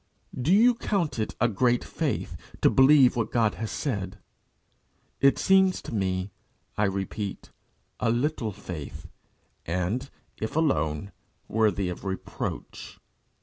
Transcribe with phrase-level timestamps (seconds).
[0.35, 4.17] Do you count it a great faith to believe what God has said?
[5.19, 6.31] It seems to me,
[6.75, 7.51] I repeat,
[7.99, 9.05] a little faith,
[9.63, 11.11] and, if alone,
[11.47, 12.97] worthy of reproach.